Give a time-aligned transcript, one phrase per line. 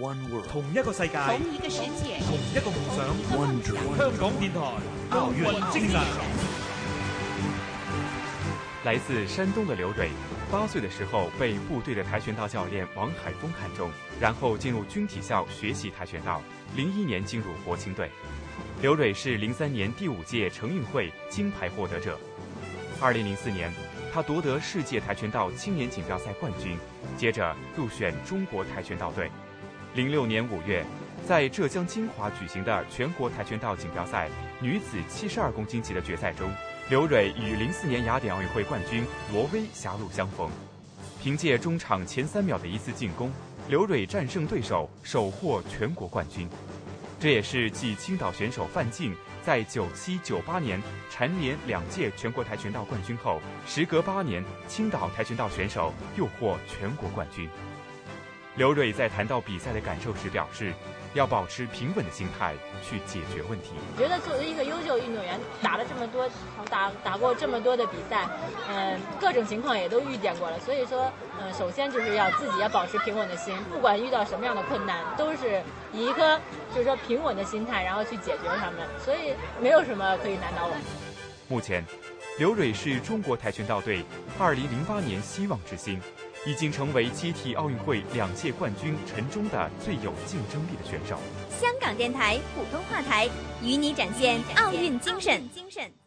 [0.00, 3.06] One world，同一个世界，同一个世界，同一个梦想。
[3.38, 4.58] One dream，香港电台
[5.10, 6.00] 奥运精神。
[8.84, 10.08] 来自山东的刘蕊，
[10.50, 13.88] 八岁的时候被部队的跆拳道教练王海峰看中，
[14.18, 16.42] 然后进入军体校学习跆拳道。
[16.74, 18.10] 零一年进入国青队。
[18.82, 22.18] 刘蕊是零三年第五届成运会金牌获得者。
[23.00, 23.72] 二零零四年，
[24.12, 26.76] 他夺得世界跆拳道青年锦标赛冠军，
[27.16, 29.30] 接着入选中国跆拳道队。
[29.94, 30.84] 零六年五月，
[31.24, 34.28] 在浙江金华举行的全国跆拳道锦标赛
[34.60, 36.50] 女子七十二公斤级的决赛中，
[36.90, 40.50] 刘蕊与零四年雅典奥运会冠军罗威狭路相逢。
[41.22, 43.30] 凭借中场前三秒的一次进攻，
[43.68, 46.48] 刘蕊战胜对手，首获全国冠军。
[47.20, 57.48] 这也是继青岛选手范静在九七、九八年蝉联两届全国跆拳道冠军后，时隔八年，青岛跆拳道选手又获全国冠军。
[58.56, 60.72] 刘蕊在谈到比赛的感受时表示，
[61.12, 62.54] 要保持平稳的心态
[62.88, 63.70] 去解决问题。
[63.98, 66.30] 觉得作为一个优秀运动员，打了这么多，
[66.70, 68.28] 打打过这么多的比赛，
[68.68, 70.60] 嗯，各种情况也都遇见过了。
[70.60, 71.10] 所以说，
[71.40, 75.60] 嗯，首先就是要自己要保持平稳的心，不管遇到什么样的困难，都是
[75.92, 76.38] 以一颗
[76.72, 78.86] 就是说平稳的心态，然后去解决他们。
[79.04, 80.78] 所以没有什么可以难倒我们。
[81.48, 81.84] 目前，
[82.38, 84.04] 刘蕊是中国跆拳道队
[84.38, 86.00] 2008年希望之星。
[86.46, 91.18] 已经成为接替奥运会两届冠军陈忠的最有竞争力的选手。
[91.50, 93.28] 香港电台普通话台
[93.62, 95.48] 与你展现奥运精神。
[95.50, 96.03] 精神。